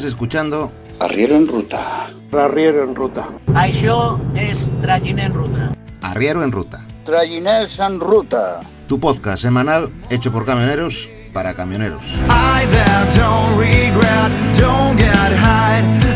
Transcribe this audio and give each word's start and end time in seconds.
Estás 0.00 0.14
escuchando 0.14 0.72
Arriero 0.98 1.36
en 1.36 1.46
Ruta. 1.46 2.08
Arriero 2.32 2.84
en 2.84 2.94
Ruta. 2.96 3.28
Això 3.52 4.16
és 4.32 4.56
Tragin 4.80 5.18
en 5.20 5.34
Ruta. 5.34 5.66
Arriero 6.00 6.40
en 6.42 6.52
Ruta, 6.52 6.80
Trayinels 7.04 7.78
en 7.84 8.00
Ruta. 8.00 8.62
tu 8.88 8.98
podcast 8.98 9.42
semanal 9.42 9.92
hecho 10.08 10.32
por 10.32 10.46
camioneros 10.46 11.10
para 11.34 11.52
camioneros. 11.52 12.02
I 12.30 12.64
that 12.72 13.12
don't 13.14 13.58
regret, 13.58 14.32
don't 14.56 14.96
get 14.96 15.36
high 15.36 16.09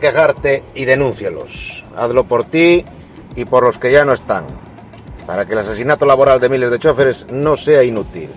quejarte 0.00 0.64
y 0.74 0.84
denúncialos. 0.84 1.84
Hazlo 1.96 2.24
por 2.24 2.44
ti 2.44 2.84
y 3.36 3.44
por 3.44 3.62
los 3.62 3.78
que 3.78 3.92
ya 3.92 4.04
no 4.04 4.12
están, 4.12 4.46
para 5.26 5.46
que 5.46 5.52
el 5.52 5.60
asesinato 5.60 6.06
laboral 6.06 6.40
de 6.40 6.48
miles 6.48 6.70
de 6.70 6.78
choferes 6.78 7.26
no 7.30 7.56
sea 7.56 7.84
inútil. 7.84 8.30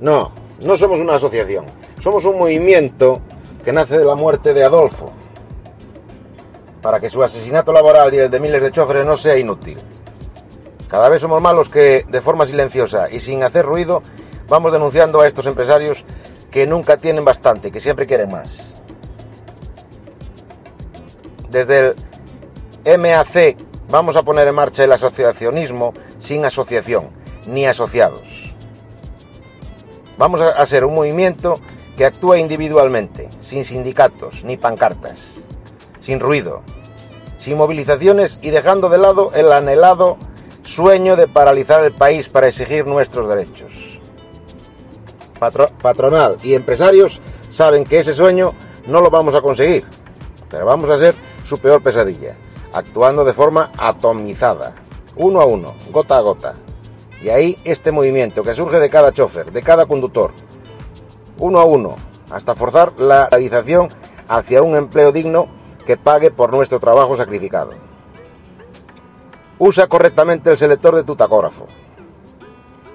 No, 0.00 0.32
no 0.60 0.76
somos 0.76 0.98
una 0.98 1.14
asociación, 1.14 1.66
somos 2.00 2.24
un 2.24 2.38
movimiento 2.38 3.20
que 3.64 3.72
nace 3.72 3.98
de 3.98 4.04
la 4.04 4.16
muerte 4.16 4.52
de 4.52 4.64
Adolfo, 4.64 5.12
para 6.82 7.00
que 7.00 7.08
su 7.08 7.22
asesinato 7.22 7.72
laboral 7.72 8.12
y 8.12 8.18
el 8.18 8.30
de 8.30 8.40
miles 8.40 8.62
de 8.62 8.72
choferes 8.72 9.06
no 9.06 9.16
sea 9.16 9.38
inútil. 9.38 9.78
Cada 10.88 11.08
vez 11.08 11.20
somos 11.20 11.40
más 11.40 11.54
los 11.54 11.68
que, 11.68 12.04
de 12.08 12.20
forma 12.20 12.46
silenciosa 12.46 13.08
y 13.10 13.20
sin 13.20 13.42
hacer 13.42 13.64
ruido, 13.64 14.02
vamos 14.48 14.72
denunciando 14.72 15.20
a 15.20 15.26
estos 15.26 15.46
empresarios 15.46 16.04
que 16.50 16.66
nunca 16.66 16.96
tienen 16.96 17.24
bastante, 17.24 17.72
que 17.72 17.80
siempre 17.80 18.06
quieren 18.06 18.30
más. 18.30 18.73
Desde 21.54 21.94
el 22.84 22.98
MAC 22.98 23.56
vamos 23.88 24.16
a 24.16 24.24
poner 24.24 24.48
en 24.48 24.56
marcha 24.56 24.82
el 24.82 24.90
asociacionismo 24.90 25.94
sin 26.18 26.44
asociación 26.44 27.10
ni 27.46 27.64
asociados. 27.64 28.52
Vamos 30.18 30.40
a 30.40 30.66
ser 30.66 30.84
un 30.84 30.96
movimiento 30.96 31.60
que 31.96 32.06
actúa 32.06 32.40
individualmente, 32.40 33.30
sin 33.38 33.64
sindicatos 33.64 34.42
ni 34.42 34.56
pancartas, 34.56 35.36
sin 36.00 36.18
ruido, 36.18 36.62
sin 37.38 37.56
movilizaciones 37.56 38.40
y 38.42 38.50
dejando 38.50 38.88
de 38.88 38.98
lado 38.98 39.30
el 39.32 39.52
anhelado 39.52 40.16
sueño 40.64 41.14
de 41.14 41.28
paralizar 41.28 41.84
el 41.84 41.92
país 41.92 42.28
para 42.28 42.48
exigir 42.48 42.84
nuestros 42.84 43.28
derechos. 43.28 44.00
Patro- 45.38 45.70
patronal 45.80 46.36
y 46.42 46.54
empresarios 46.54 47.20
saben 47.48 47.84
que 47.84 48.00
ese 48.00 48.12
sueño 48.12 48.54
no 48.88 49.00
lo 49.00 49.08
vamos 49.08 49.36
a 49.36 49.40
conseguir, 49.40 49.84
pero 50.50 50.66
vamos 50.66 50.90
a 50.90 50.98
ser 50.98 51.14
su 51.44 51.58
peor 51.58 51.82
pesadilla, 51.82 52.36
actuando 52.72 53.24
de 53.24 53.32
forma 53.32 53.70
atomizada, 53.76 54.74
uno 55.16 55.40
a 55.40 55.44
uno, 55.44 55.74
gota 55.92 56.16
a 56.16 56.20
gota. 56.20 56.54
Y 57.22 57.28
ahí 57.28 57.56
este 57.64 57.92
movimiento 57.92 58.42
que 58.42 58.54
surge 58.54 58.80
de 58.80 58.90
cada 58.90 59.12
chofer, 59.12 59.52
de 59.52 59.62
cada 59.62 59.86
conductor, 59.86 60.32
uno 61.38 61.60
a 61.60 61.64
uno, 61.64 61.96
hasta 62.30 62.54
forzar 62.54 62.98
la 62.98 63.28
realización 63.30 63.88
hacia 64.28 64.62
un 64.62 64.76
empleo 64.76 65.12
digno 65.12 65.48
que 65.86 65.96
pague 65.96 66.30
por 66.30 66.52
nuestro 66.52 66.80
trabajo 66.80 67.16
sacrificado. 67.16 67.72
Usa 69.58 69.86
correctamente 69.86 70.50
el 70.50 70.56
selector 70.56 70.96
de 70.96 71.04
tu 71.04 71.14
tacógrafo. 71.14 71.66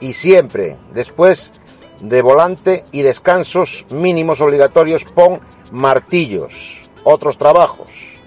Y 0.01 0.13
siempre, 0.13 0.77
después 0.93 1.51
de 2.01 2.21
volante 2.21 2.83
y 2.91 3.01
descansos 3.01 3.85
mínimos 3.89 4.41
obligatorios, 4.41 5.05
pon 5.05 5.39
martillos, 5.71 6.89
otros 7.03 7.37
trabajos. 7.37 8.18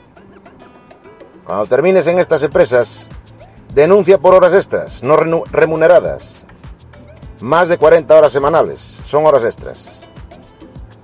Cuando 1.45 1.67
termines 1.67 2.07
en 2.07 2.19
estas 2.19 2.43
empresas, 2.43 3.09
denuncia 3.75 4.19
por 4.19 4.35
horas 4.35 4.55
extras, 4.55 5.03
no 5.03 5.17
remuneradas. 5.17 6.45
Más 7.41 7.69
de 7.69 7.79
40 7.79 8.17
horas 8.17 8.33
semanales 8.33 8.81
son 8.81 9.27
horas 9.27 9.45
extras. 9.45 10.01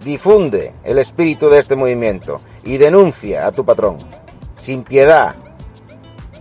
Difunde 0.05 0.75
el 0.85 0.99
espíritu 0.99 1.49
de 1.49 1.59
este 1.59 1.75
movimiento 1.75 2.41
y 2.63 2.77
denuncia 2.77 3.47
a 3.47 3.53
tu 3.53 3.65
patrón. 3.65 3.99
Sin 4.57 4.85
piedad. 4.85 5.35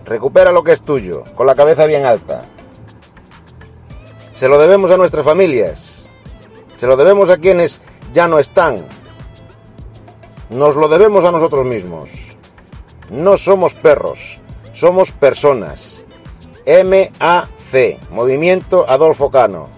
Recupera 0.04 0.52
lo 0.52 0.62
que 0.62 0.72
es 0.72 0.82
tuyo, 0.82 1.24
con 1.34 1.46
la 1.46 1.56
cabeza 1.56 1.86
bien 1.86 2.06
alta. 2.06 2.42
Se 4.32 4.48
lo 4.48 4.58
debemos 4.58 4.92
a 4.92 4.96
nuestras 4.96 5.24
familias. 5.24 6.08
Se 6.76 6.86
lo 6.86 6.96
debemos 6.96 7.28
a 7.30 7.38
quienes 7.38 7.80
ya 8.14 8.28
no 8.28 8.38
están. 8.38 8.84
Nos 10.48 10.76
lo 10.76 10.86
debemos 10.86 11.24
a 11.24 11.32
nosotros 11.32 11.66
mismos. 11.66 12.27
No 13.10 13.38
somos 13.38 13.74
perros, 13.74 14.38
somos 14.74 15.12
personas. 15.12 16.04
MAC, 16.66 17.98
Movimiento 18.10 18.84
Adolfo 18.88 19.30
Cano. 19.30 19.68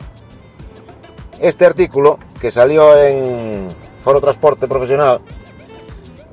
Este 1.41 1.65
artículo, 1.65 2.19
que 2.41 2.51
salió 2.51 2.97
en 2.99 3.69
Foro 4.03 4.21
Transporte 4.21 4.67
Profesional, 4.67 5.21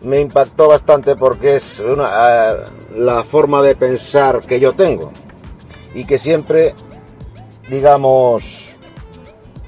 me 0.02 0.20
impactó 0.20 0.68
bastante 0.68 1.16
porque 1.16 1.56
es 1.56 1.80
una, 1.80 2.10
eh, 2.10 2.58
la 2.96 3.24
forma 3.24 3.62
de 3.62 3.76
pensar 3.76 4.42
que 4.42 4.60
yo 4.60 4.74
tengo 4.74 5.12
y 5.94 6.06
que 6.06 6.18
siempre, 6.18 6.74
digamos, 7.70 8.76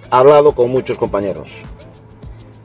hablado 0.09 0.55
con 0.55 0.71
muchos 0.71 0.97
compañeros. 0.97 1.63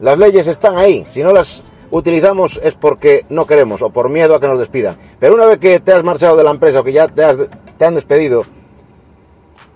Las 0.01 0.19
leyes 0.19 0.47
están 0.47 0.77
ahí, 0.77 1.05
si 1.09 1.23
no 1.23 1.33
las 1.33 1.63
utilizamos 1.91 2.61
es 2.63 2.75
porque 2.75 3.25
no 3.29 3.47
queremos 3.47 3.83
o 3.83 3.91
por 3.91 4.09
miedo 4.11 4.35
a 4.35 4.41
que 4.41 4.49
nos 4.49 4.59
despidan. 4.59 4.97
Pero 5.19 5.35
una 5.35 5.47
vez 5.47 5.59
que 5.59 5.81
te 5.81 5.93
has 5.93 6.03
marchado 6.05 6.37
de 6.37 6.45
la 6.45 6.51
empresa 6.51 6.81
o 6.81 6.85
que 6.85 6.93
ya 6.93 7.09
te, 7.09 7.25
has- 7.25 7.39
te 7.79 7.85
han 7.85 7.95
despedido, 7.95 8.45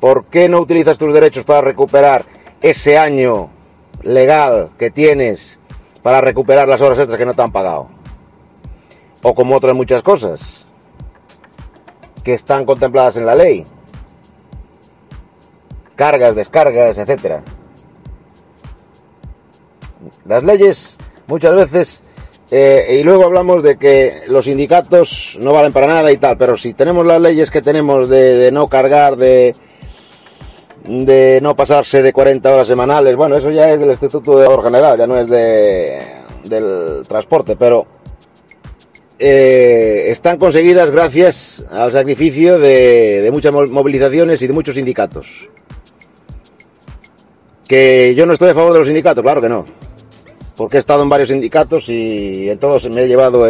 ¿por 0.01 0.25
qué 0.27 0.49
no 0.49 0.61
utilizas 0.61 0.99
tus 0.99 1.13
derechos 1.15 1.45
para 1.45 1.61
recuperar 1.61 2.25
ese 2.61 2.99
año 2.99 3.51
legal 4.03 4.71
que 4.79 4.91
tienes 4.91 5.59
para 6.03 6.21
recuperar 6.21 6.69
las 6.69 6.81
horas 6.81 6.99
extras 6.99 7.19
que 7.19 7.27
no 7.27 7.35
te 7.35 7.43
han 7.43 7.53
pagado? 7.53 7.89
O 9.23 9.35
como 9.35 9.57
otras 9.57 9.75
muchas 9.75 10.03
cosas 10.03 10.67
que 12.23 12.35
están 12.35 12.65
contempladas 12.65 13.17
en 13.17 13.27
la 13.27 13.35
ley. 13.35 13.67
Cargas, 15.97 16.37
descargas, 16.37 16.97
etcétera. 16.99 17.43
Las 20.25 20.45
leyes 20.45 20.97
muchas 21.29 21.55
veces, 21.55 22.03
eh, 22.51 22.99
y 23.01 23.05
luego 23.05 23.25
hablamos 23.25 23.63
de 23.63 23.77
que 23.77 24.23
los 24.29 24.47
sindicatos 24.47 25.37
no 25.41 25.53
valen 25.53 25.73
para 25.73 25.87
nada 25.87 26.11
y 26.11 26.17
tal, 26.17 26.37
pero 26.37 26.57
si 26.57 26.75
tenemos 26.75 27.07
las 27.07 27.21
leyes 27.21 27.51
que 27.51 27.63
tenemos 27.63 28.09
de, 28.09 28.51
no 28.53 28.69
cargar, 28.69 29.17
de, 29.17 29.55
de 30.85 31.39
no 31.43 31.55
pasarse 31.55 32.03
de 32.03 32.13
40 32.13 32.53
horas 32.53 32.67
semanales, 32.67 33.15
bueno, 33.17 33.37
eso 33.37 33.51
ya 33.51 33.71
es 33.71 33.79
del 33.81 33.91
Estatuto 33.91 34.39
de 34.39 34.47
Orden 34.47 34.65
General, 34.73 34.99
ya 34.99 35.07
no 35.07 35.17
es 35.19 35.29
de, 35.29 36.01
del 36.45 37.05
transporte, 37.07 37.55
pero 37.57 37.87
eh, 39.19 40.05
están 40.09 40.39
conseguidas 40.39 40.91
gracias 40.91 41.65
al 41.71 41.93
sacrificio 41.93 42.59
de, 42.59 43.29
muchas 43.33 43.53
mo- 43.53 43.67
movilizaciones 43.67 44.41
y 44.43 44.47
de 44.47 44.53
muchos 44.53 44.75
sindicatos. 44.77 45.51
Que 47.67 48.15
yo 48.17 48.25
no 48.25 48.33
estoy 48.33 48.49
a 48.51 48.55
favor 48.55 48.73
de 48.73 48.79
los 48.79 48.89
sindicatos, 48.89 49.23
claro 49.23 49.43
que 49.43 49.49
no. 49.51 49.67
Porque 50.59 50.77
he 50.77 50.81
estado 50.81 51.05
en 51.05 51.09
varios 51.09 51.31
sindicatos 51.31 51.89
y 51.89 52.51
en 52.51 52.59
todos 52.59 52.91
me 52.91 53.05
he 53.05 53.09
llevado 53.09 53.47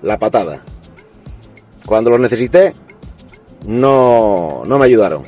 la 0.00 0.18
patada. 0.18 0.62
Cuando 1.84 2.08
los 2.08 2.20
necesité, 2.20 2.72
no, 3.66 4.62
no 4.64 4.78
me 4.78 4.86
ayudaron. 4.86 5.26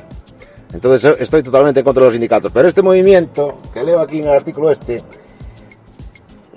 Entonces 0.73 1.11
eh, 1.11 1.17
estoy 1.19 1.43
totalmente 1.43 1.81
en 1.81 1.83
contra 1.83 2.01
de 2.01 2.07
los 2.07 2.13
sindicatos. 2.13 2.51
Pero 2.53 2.69
este 2.69 2.81
movimiento, 2.81 3.57
que 3.73 3.83
leo 3.83 3.99
aquí 3.99 4.19
en 4.19 4.27
el 4.27 4.33
artículo 4.33 4.71
este, 4.71 5.03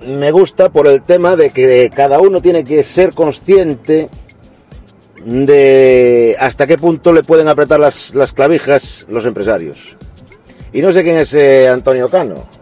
me 0.07 0.31
gusta 0.31 0.71
por 0.71 0.87
el 0.87 1.03
tema 1.03 1.35
de 1.35 1.51
que 1.51 1.91
cada 1.95 2.21
uno 2.21 2.41
tiene 2.41 2.65
que 2.65 2.85
ser 2.85 3.15
consciente 3.15 4.09
de 5.25 6.37
hasta 6.39 6.69
qué 6.69 6.79
punto 6.79 7.13
le 7.13 7.25
pueden 7.25 7.49
apretar 7.49 7.79
las, 7.81 8.15
las 8.15 8.33
clavijas 8.33 9.07
los 9.09 9.27
empresarios. 9.27 9.97
Y 10.73 10.83
no 10.83 10.93
sé 10.93 11.03
quién 11.03 11.17
es 11.17 11.35
eh, 11.35 11.69
Antonio 11.69 12.09
Cano. 12.09 12.60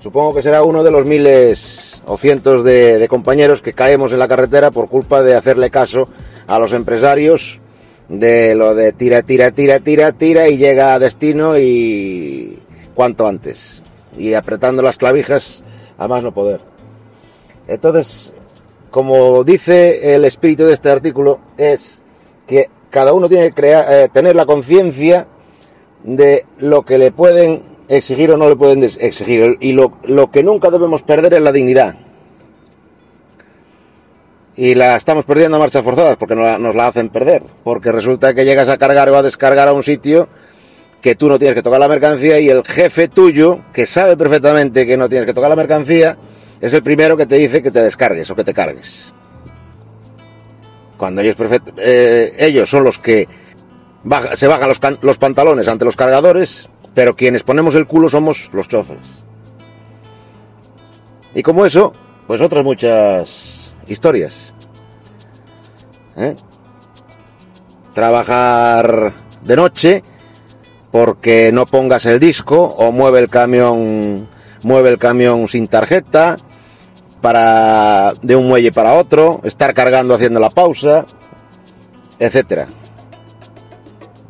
Supongo 0.00 0.34
que 0.34 0.42
será 0.42 0.62
uno 0.62 0.84
de 0.84 0.92
los 0.92 1.04
miles 1.06 2.02
o 2.06 2.16
cientos 2.16 2.62
de, 2.62 3.04
compañeros 3.08 3.62
que 3.62 3.72
caemos 3.72 4.12
en 4.12 4.20
la 4.20 4.28
carretera 4.28 4.70
por 4.70 4.88
culpa 4.88 5.22
de 5.22 5.34
hacerle 5.34 5.70
caso 5.70 6.08
a 6.46 6.58
los 6.60 6.72
empresarios 6.72 7.60
de 8.08 8.54
lo 8.54 8.76
de 8.76 8.92
tira, 8.92 9.22
tira, 9.22 9.50
tira, 9.50 9.80
tira, 9.80 10.12
tira 10.12 10.48
y 10.48 10.56
llega 10.56 10.94
a 10.94 10.98
destino 11.00 11.58
y 11.58 12.60
cuanto 12.94 13.26
antes. 13.26 13.82
Y 14.16 14.34
apretando 14.34 14.82
las 14.82 14.98
clavijas 14.98 15.64
a 15.98 16.06
más 16.06 16.22
no 16.22 16.32
poder. 16.32 16.60
Entonces, 17.66 18.32
como 18.90 19.42
dice 19.42 20.14
el 20.14 20.24
espíritu 20.24 20.64
de 20.64 20.74
este 20.74 20.90
artículo, 20.90 21.40
es 21.56 22.00
que 22.46 22.70
cada 22.90 23.12
uno 23.12 23.28
tiene 23.28 23.48
que 23.48 23.54
crear, 23.54 23.84
eh, 23.92 24.08
tener 24.12 24.36
la 24.36 24.46
conciencia 24.46 25.26
de 26.04 26.46
lo 26.58 26.82
que 26.82 26.98
le 26.98 27.10
pueden 27.10 27.77
exigir 27.88 28.30
o 28.30 28.36
no 28.36 28.48
le 28.48 28.56
pueden 28.56 28.82
exigir. 28.82 29.56
Y 29.60 29.72
lo, 29.72 29.98
lo 30.04 30.30
que 30.30 30.42
nunca 30.42 30.70
debemos 30.70 31.02
perder 31.02 31.34
es 31.34 31.42
la 31.42 31.52
dignidad. 31.52 31.96
Y 34.56 34.74
la 34.74 34.96
estamos 34.96 35.24
perdiendo 35.24 35.56
a 35.56 35.60
marchas 35.60 35.84
forzadas 35.84 36.16
porque 36.16 36.34
nos 36.34 36.44
la, 36.44 36.58
nos 36.58 36.74
la 36.74 36.88
hacen 36.88 37.10
perder. 37.10 37.42
Porque 37.62 37.92
resulta 37.92 38.34
que 38.34 38.44
llegas 38.44 38.68
a 38.68 38.76
cargar 38.76 39.08
o 39.10 39.16
a 39.16 39.22
descargar 39.22 39.68
a 39.68 39.72
un 39.72 39.82
sitio 39.82 40.28
que 41.00 41.14
tú 41.14 41.28
no 41.28 41.38
tienes 41.38 41.54
que 41.54 41.62
tocar 41.62 41.78
la 41.78 41.86
mercancía 41.86 42.40
y 42.40 42.48
el 42.48 42.64
jefe 42.64 43.06
tuyo, 43.06 43.60
que 43.72 43.86
sabe 43.86 44.16
perfectamente 44.16 44.84
que 44.84 44.96
no 44.96 45.08
tienes 45.08 45.26
que 45.26 45.32
tocar 45.32 45.48
la 45.48 45.54
mercancía, 45.54 46.18
es 46.60 46.72
el 46.74 46.82
primero 46.82 47.16
que 47.16 47.24
te 47.26 47.36
dice 47.36 47.62
que 47.62 47.70
te 47.70 47.80
descargues 47.80 48.28
o 48.30 48.34
que 48.34 48.42
te 48.42 48.52
cargues. 48.52 49.14
Cuando 50.96 51.20
ellos, 51.20 51.36
perfect- 51.36 51.74
eh, 51.76 52.34
ellos 52.40 52.68
son 52.68 52.82
los 52.82 52.98
que 52.98 53.28
se 54.34 54.48
bajan 54.48 54.68
los, 54.68 54.80
los 55.02 55.18
pantalones 55.18 55.68
ante 55.68 55.84
los 55.84 55.94
cargadores, 55.94 56.68
pero 56.94 57.14
quienes 57.14 57.42
ponemos 57.42 57.74
el 57.74 57.86
culo 57.86 58.08
somos 58.08 58.50
los 58.52 58.68
choferes. 58.68 59.06
Y 61.34 61.42
como 61.42 61.64
eso, 61.64 61.92
pues 62.26 62.40
otras 62.40 62.64
muchas 62.64 63.72
historias. 63.86 64.54
¿Eh? 66.16 66.34
Trabajar 67.94 69.14
de 69.42 69.56
noche 69.56 70.02
porque 70.90 71.50
no 71.52 71.66
pongas 71.66 72.06
el 72.06 72.18
disco 72.18 72.62
o 72.62 72.92
mueve 72.92 73.20
el 73.20 73.28
camión 73.28 74.28
mueve 74.62 74.90
el 74.90 74.98
camión 74.98 75.46
sin 75.48 75.68
tarjeta 75.68 76.36
para 77.20 78.14
de 78.22 78.36
un 78.36 78.48
muelle 78.48 78.72
para 78.72 78.94
otro, 78.94 79.40
estar 79.44 79.74
cargando 79.74 80.14
haciendo 80.14 80.40
la 80.40 80.50
pausa, 80.50 81.06
etcétera. 82.18 82.68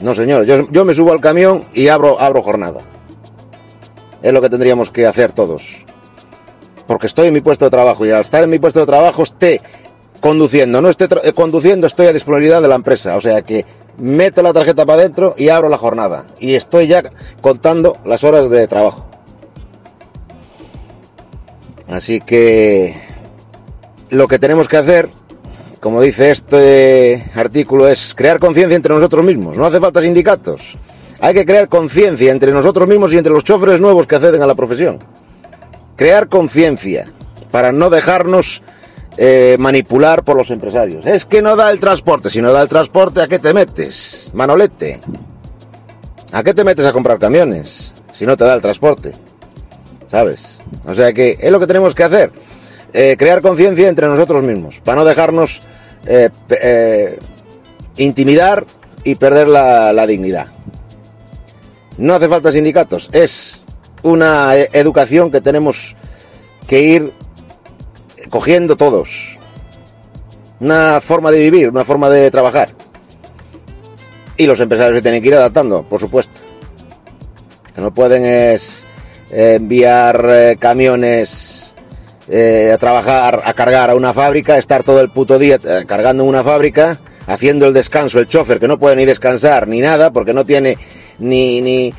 No, 0.01 0.15
señor, 0.15 0.45
yo, 0.45 0.69
yo 0.71 0.85
me 0.85 0.95
subo 0.95 1.13
al 1.13 1.21
camión 1.21 1.65
y 1.73 1.89
abro, 1.89 2.21
abro 2.21 2.43
jornada. 2.43 2.81
Es 4.23 4.33
lo 4.33 4.41
que 4.41 4.51
tendríamos 4.51 4.91
que 4.91 5.07
hacer 5.07 5.33
todos. 5.33 5.85
Porque 6.87 7.07
estoy 7.07 7.29
en 7.29 7.35
mi 7.35 7.41
puesto 7.41 7.65
de 7.65 7.71
trabajo 7.71 8.07
y 8.07 8.11
al 8.11 8.21
estar 8.21 8.43
en 8.43 8.51
mi 8.51 8.59
puesto 8.59 8.81
de 8.81 8.87
trabajo 8.87 9.23
esté 9.23 9.61
conduciendo. 10.21 10.81
No 10.81 10.89
esté 10.89 11.07
eh, 11.23 11.33
conduciendo, 11.33 11.87
estoy 11.87 12.07
a 12.07 12.13
disponibilidad 12.13 12.63
de 12.63 12.69
la 12.69 12.75
empresa. 12.77 13.17
O 13.17 13.21
sea 13.21 13.43
que 13.43 13.65
meto 13.99 14.43
la 14.43 14.53
tarjeta 14.53 14.87
para 14.87 15.03
adentro 15.03 15.35
y 15.37 15.49
abro 15.49 15.69
la 15.69 15.79
jornada. 15.79 16.25
Y 16.41 16.55
estoy 16.55 16.87
ya 16.87 17.03
contando 17.41 17.99
las 18.05 18.25
horas 18.25 18.51
de 18.51 18.67
trabajo. 18.67 19.07
Así 21.89 22.21
que 22.21 22.95
lo 24.11 24.29
que 24.29 24.39
tenemos 24.39 24.69
que 24.69 24.77
hacer, 24.77 25.11
como 25.81 26.01
dice 26.03 26.31
este 26.31 27.31
artículo, 27.35 27.89
es 27.89 28.15
crear 28.15 28.39
conciencia 28.39 28.77
entre 28.77 28.95
nosotros 28.95 29.25
mismos. 29.25 29.57
No 29.57 29.65
hace 29.65 29.81
falta 29.81 30.03
sindicatos. 30.03 30.77
Hay 31.21 31.35
que 31.35 31.45
crear 31.45 31.69
conciencia 31.69 32.31
entre 32.31 32.53
nosotros 32.53 32.89
mismos 32.89 33.13
y 33.13 33.19
entre 33.19 33.33
los 33.33 33.45
choferes 33.45 33.81
nuevos 33.81 34.07
que 34.07 34.17
acceden 34.17 34.43
a 34.43 34.47
la 34.47 34.55
profesión. 34.55 34.99
Crear 35.97 36.29
conciencia 36.29 37.13
para 37.51 37.73
no 37.73 37.91
dejarnos 37.91 38.63
eh, 39.17 39.57
manipular 39.59 40.23
por 40.23 40.37
los 40.37 40.51
empresarios. 40.51 41.05
Es 41.07 41.25
que 41.25 41.43
no 41.43 41.57
da 41.57 41.71
el 41.71 41.81
transporte. 41.81 42.31
Si 42.31 42.41
no 42.41 42.53
da 42.53 42.63
el 42.63 42.69
transporte, 42.69 43.21
¿a 43.21 43.27
qué 43.27 43.39
te 43.39 43.53
metes? 43.53 44.31
Manolete. 44.33 45.01
¿A 46.33 46.45
qué 46.45 46.55
te 46.55 46.63
metes 46.63 46.87
a 46.87 46.93
comprar 46.93 47.19
camiones? 47.19 47.95
Si 48.13 48.27
no 48.27 48.37
te 48.37 48.45
da 48.45 48.55
el 48.55 48.63
transporte. 48.63 49.15
¿Sabes? 50.09 50.61
O 50.87 50.95
sea 50.95 51.13
que 51.13 51.37
es 51.41 51.51
lo 51.51 51.59
que 51.59 51.67
tenemos 51.67 51.95
que 51.95 52.05
hacer. 52.05 52.31
Eh, 52.93 53.17
crear 53.19 53.43
conciencia 53.43 53.89
entre 53.89 54.07
nosotros 54.07 54.43
mismos. 54.45 54.81
Para 54.81 55.01
no 55.01 55.05
dejarnos 55.05 55.63
eh, 56.07 56.31
eh, 56.51 57.19
intimidar 57.97 58.65
y 59.05 59.15
perder 59.15 59.49
la, 59.49 59.93
la 59.93 60.07
dignidad. 60.07 60.47
No 61.97 62.15
hace 62.15 62.29
falta 62.29 62.53
sindicatos. 62.53 63.11
Es 63.13 63.63
una 64.03 64.57
eh, 64.57 64.69
educación 64.73 65.31
que 65.31 65.41
tenemos 65.41 65.97
que 66.67 66.83
ir 66.83 67.13
cogiendo 68.31 68.77
todos. 68.77 69.39
Una 70.61 71.01
forma 71.01 71.31
de 71.31 71.41
vivir, 71.41 71.69
una 71.69 71.85
forma 71.85 72.11
de 72.11 72.31
trabajar. 72.31 72.71
Y 74.37 74.47
los 74.47 74.61
empresarios 74.61 74.99
se 74.99 75.03
tienen 75.03 75.23
que 75.23 75.29
ir 75.29 75.35
adaptando, 75.35 75.83
por 75.83 75.99
supuesto. 75.99 76.39
Que 77.75 77.81
no 77.81 77.93
pueden 77.93 78.25
es 78.25 78.85
eh, 79.31 79.55
enviar 79.57 80.57
camiones 80.59 81.58
eh, 82.29 82.71
a 82.75 82.79
trabajar, 82.79 83.43
a 83.45 83.53
cargar 83.55 83.91
a 83.91 83.95
una 83.95 84.13
fábrica, 84.13 84.59
estar 84.59 84.83
todo 84.85 85.01
el 85.01 85.11
puto 85.11 85.39
día 85.39 85.59
eh, 85.65 85.85
cargando 85.87 86.23
en 86.23 86.29
una 86.29 86.45
fábrica, 86.45 87.01
haciendo 87.27 87.67
el 87.67 87.75
descanso, 87.75 88.19
el 88.19 88.29
chofer 88.29 88.61
que 88.61 88.69
no 88.69 88.79
puede 88.79 88.97
ni 88.97 89.05
descansar 89.05 89.69
ni 89.69 89.81
nada, 89.81 90.13
porque 90.13 90.35
no 90.35 90.45
tiene 90.45 90.77
ni, 91.19 91.61
ni 91.61 91.95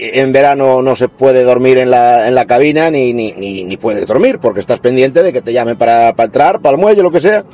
en 0.00 0.32
verano 0.32 0.82
no 0.82 0.96
se 0.96 1.08
puede 1.08 1.42
dormir 1.42 1.78
en 1.78 1.90
la, 1.90 2.28
en 2.28 2.34
la 2.34 2.46
cabina, 2.46 2.90
ni, 2.90 3.12
ni, 3.12 3.32
ni, 3.32 3.64
ni 3.64 3.76
puedes 3.76 4.06
dormir, 4.06 4.38
porque 4.38 4.60
estás 4.60 4.80
pendiente 4.80 5.22
de 5.22 5.32
que 5.32 5.42
te 5.42 5.52
llamen 5.52 5.76
para, 5.76 6.14
para 6.14 6.26
entrar, 6.26 6.60
para 6.60 6.74
el 6.74 6.80
muelle, 6.80 7.02
lo 7.02 7.10
que 7.10 7.20
sea. 7.20 7.44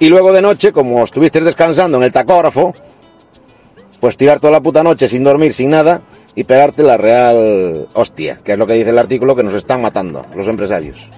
Y 0.00 0.08
luego 0.08 0.32
de 0.32 0.42
noche, 0.42 0.72
como 0.72 1.02
estuviste 1.02 1.40
descansando 1.40 1.96
en 1.98 2.04
el 2.04 2.12
tacógrafo, 2.12 2.72
pues 4.00 4.16
tirar 4.16 4.38
toda 4.38 4.52
la 4.52 4.60
puta 4.60 4.82
noche 4.82 5.08
sin 5.08 5.24
dormir, 5.24 5.52
sin 5.52 5.70
nada, 5.70 6.02
y 6.34 6.44
pegarte 6.44 6.84
la 6.84 6.96
real 6.96 7.88
hostia, 7.94 8.38
que 8.44 8.52
es 8.52 8.58
lo 8.58 8.66
que 8.66 8.74
dice 8.74 8.90
el 8.90 8.98
artículo 8.98 9.34
que 9.34 9.42
nos 9.42 9.54
están 9.54 9.82
matando 9.82 10.24
los 10.36 10.46
empresarios. 10.46 11.08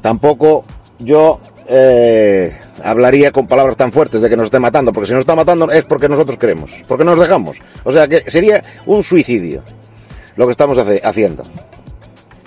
Tampoco 0.00 0.64
yo 0.98 1.40
eh, 1.68 2.52
hablaría 2.82 3.32
con 3.32 3.46
palabras 3.46 3.76
tan 3.76 3.92
fuertes 3.92 4.20
de 4.20 4.28
que 4.28 4.36
nos 4.36 4.46
esté 4.46 4.58
matando, 4.58 4.92
porque 4.92 5.08
si 5.08 5.12
nos 5.12 5.20
está 5.22 5.34
matando 5.34 5.70
es 5.70 5.84
porque 5.84 6.08
nosotros 6.08 6.38
queremos, 6.38 6.84
porque 6.86 7.04
nos 7.04 7.18
dejamos. 7.18 7.58
O 7.84 7.92
sea 7.92 8.06
que 8.08 8.30
sería 8.30 8.62
un 8.86 9.02
suicidio 9.02 9.62
lo 10.36 10.46
que 10.46 10.52
estamos 10.52 10.78
haciendo. 10.78 11.44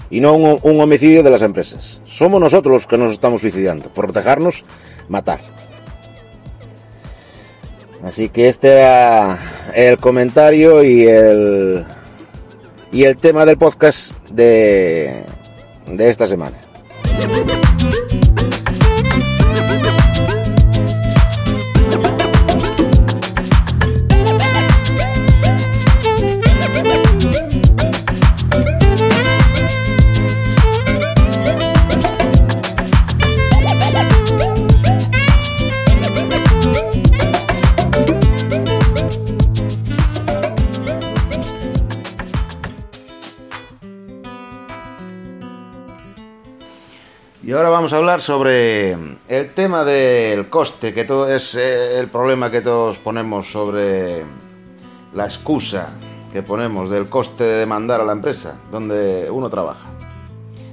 Y 0.09 0.19
no 0.19 0.33
un, 0.33 0.59
un 0.63 0.81
homicidio 0.81 1.23
de 1.23 1.29
las 1.29 1.41
empresas. 1.41 2.01
Somos 2.03 2.39
nosotros 2.39 2.73
los 2.73 2.87
que 2.87 2.97
nos 2.97 3.13
estamos 3.13 3.41
suicidando, 3.41 3.89
por 3.89 4.11
dejarnos 4.11 4.65
matar. 5.07 5.39
Así 8.03 8.29
que 8.29 8.49
este 8.49 8.79
era 8.79 9.37
el 9.75 9.97
comentario 9.97 10.83
y 10.83 11.05
el 11.05 11.85
y 12.91 13.03
el 13.05 13.17
tema 13.17 13.45
del 13.45 13.57
podcast 13.57 14.11
de, 14.29 15.23
de 15.87 16.09
esta 16.09 16.27
semana. 16.27 16.57
Thank 17.03 17.51
you. 17.65 17.70
Y 47.51 47.53
ahora 47.53 47.67
vamos 47.67 47.91
a 47.91 47.97
hablar 47.97 48.21
sobre 48.21 48.93
el 49.27 49.53
tema 49.53 49.83
del 49.83 50.47
coste, 50.47 50.93
que 50.93 51.03
todo 51.03 51.29
es 51.29 51.53
eh, 51.55 51.99
el 51.99 52.07
problema 52.07 52.49
que 52.49 52.61
todos 52.61 52.97
ponemos 52.97 53.51
sobre 53.51 54.23
la 55.13 55.25
excusa 55.25 55.89
que 56.31 56.43
ponemos 56.43 56.89
del 56.89 57.09
coste 57.09 57.43
de 57.43 57.59
demandar 57.59 57.99
a 57.99 58.05
la 58.05 58.13
empresa 58.13 58.57
donde 58.71 59.29
uno 59.29 59.49
trabaja. 59.49 59.85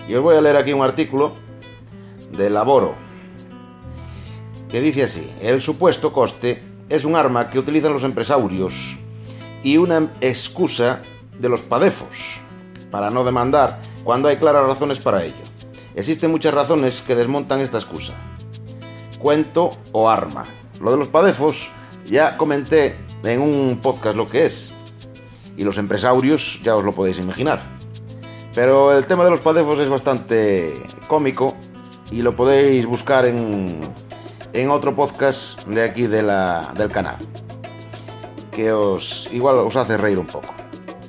Y 0.06 0.14
os 0.14 0.22
voy 0.22 0.36
a 0.36 0.40
leer 0.40 0.56
aquí 0.56 0.72
un 0.72 0.82
artículo 0.82 1.32
de 2.36 2.48
Laboro 2.48 2.94
que 4.70 4.80
dice 4.80 5.02
así, 5.02 5.32
el 5.42 5.60
supuesto 5.60 6.12
coste 6.12 6.62
es 6.88 7.04
un 7.04 7.16
arma 7.16 7.48
que 7.48 7.58
utilizan 7.58 7.92
los 7.92 8.04
empresarios 8.04 8.72
y 9.64 9.78
una 9.78 10.12
excusa 10.20 11.00
de 11.40 11.48
los 11.48 11.62
padefos 11.62 12.38
para 12.88 13.10
no 13.10 13.24
demandar 13.24 13.80
cuando 14.04 14.28
hay 14.28 14.36
claras 14.36 14.64
razones 14.64 15.00
para 15.00 15.24
ello. 15.24 15.57
Existen 15.98 16.30
muchas 16.30 16.54
razones 16.54 17.02
que 17.04 17.16
desmontan 17.16 17.58
esta 17.60 17.78
excusa. 17.78 18.12
Cuento 19.18 19.70
o 19.90 20.08
arma. 20.08 20.44
Lo 20.80 20.92
de 20.92 20.96
los 20.96 21.08
padefos 21.08 21.72
ya 22.06 22.36
comenté 22.36 22.94
en 23.24 23.40
un 23.40 23.80
podcast 23.82 24.14
lo 24.16 24.28
que 24.28 24.46
es. 24.46 24.72
Y 25.56 25.64
los 25.64 25.76
empresarios 25.76 26.60
ya 26.62 26.76
os 26.76 26.84
lo 26.84 26.92
podéis 26.92 27.18
imaginar. 27.18 27.60
Pero 28.54 28.96
el 28.96 29.06
tema 29.06 29.24
de 29.24 29.32
los 29.32 29.40
padefos 29.40 29.80
es 29.80 29.88
bastante 29.88 30.72
cómico 31.08 31.56
y 32.12 32.22
lo 32.22 32.36
podéis 32.36 32.86
buscar 32.86 33.24
en, 33.26 33.80
en 34.52 34.70
otro 34.70 34.94
podcast 34.94 35.66
de 35.66 35.82
aquí 35.82 36.06
del 36.06 36.28
canal. 36.92 37.16
Que 38.52 38.70
os 38.70 39.28
igual 39.32 39.56
os 39.56 39.74
hace 39.74 39.96
reír 39.96 40.20
un 40.20 40.28
poco. 40.28 40.54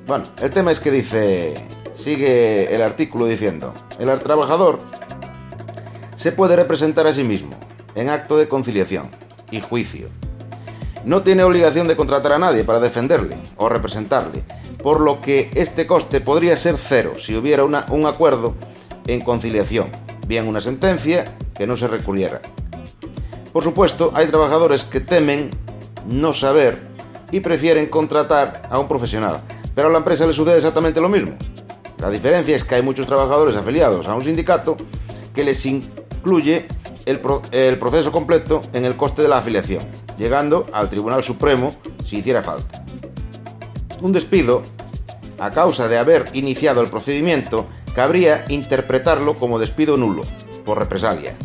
Bueno, 0.08 0.26
el 0.42 0.50
tema 0.50 0.72
es 0.72 0.80
que 0.80 0.90
dice, 0.90 1.64
sigue 2.00 2.74
el 2.74 2.82
artículo 2.82 3.26
diciendo, 3.26 3.74
el 4.00 4.10
trabajador 4.20 4.80
se 6.16 6.32
puede 6.32 6.56
representar 6.56 7.08
a 7.08 7.14
sí 7.14 7.24
mismo 7.24 7.52
en 7.96 8.10
acto 8.10 8.38
de 8.38 8.48
conciliación 8.48 9.10
y 9.52 9.62
juicio. 9.62 10.10
No 11.06 11.22
tiene 11.22 11.44
obligación 11.44 11.88
de 11.88 11.96
contratar 11.96 12.34
a 12.34 12.40
nadie 12.40 12.64
para 12.64 12.80
defenderle 12.80 13.38
o 13.58 13.70
representarle, 13.70 14.44
por 14.84 15.00
lo 15.00 15.22
que 15.22 15.50
este 15.56 15.88
coste 15.88 16.22
podría 16.22 16.58
ser 16.58 16.78
cero 16.78 17.14
si 17.20 17.36
hubiera 17.36 17.64
un 17.64 18.06
acuerdo 18.06 18.56
en 19.08 19.22
conciliación, 19.22 19.90
bien 20.28 20.48
una 20.48 20.62
sentencia 20.62 21.36
que 21.58 21.68
no 21.68 21.78
se 21.78 21.88
recurriera. 21.88 22.42
Por 23.52 23.64
supuesto, 23.64 24.12
hay 24.14 24.28
trabajadores 24.28 24.84
que 24.84 25.00
temen 25.00 25.52
no 26.06 26.34
saber 26.34 26.80
y 27.32 27.40
prefieren 27.40 27.88
contratar 27.88 28.68
a 28.70 28.78
un 28.78 28.88
profesional, 28.88 29.38
pero 29.74 29.88
a 29.88 29.92
la 29.92 29.98
empresa 30.00 30.28
le 30.28 30.34
sucede 30.34 30.58
exactamente 30.58 31.02
lo 31.02 31.10
mismo. 31.10 31.36
La 32.00 32.10
diferencia 32.10 32.56
es 32.56 32.64
que 32.64 32.76
hay 32.76 32.82
muchos 32.82 33.08
trabajadores 33.08 33.56
afiliados 33.56 34.08
a 34.08 34.16
un 34.16 34.24
sindicato 34.24 34.78
que 35.34 35.44
les 35.44 35.66
incluye 35.66 36.66
el, 37.06 37.20
pro- 37.20 37.42
el 37.52 37.78
proceso 37.78 38.12
completo 38.12 38.62
en 38.74 38.86
el 38.86 38.96
coste 38.96 39.22
de 39.22 39.28
la 39.28 39.40
afiliación, 39.40 39.84
llegando 40.18 40.66
al 40.72 40.90
Tribunal 40.90 41.24
Supremo 41.24 41.74
si 42.08 42.18
hiciera 42.18 42.42
falta. 42.42 42.84
Un 44.02 44.14
despido, 44.14 44.64
a 45.40 45.52
causa 45.52 45.88
de 45.88 45.98
haber 45.98 46.28
iniciado 46.34 46.82
el 46.82 46.90
procedimiento, 46.90 47.68
cabría 47.94 48.46
interpretarlo 48.48 49.34
como 49.34 49.60
despido 49.60 49.98
nulo, 49.98 50.22
por 50.66 50.80
represalia, 50.80 51.36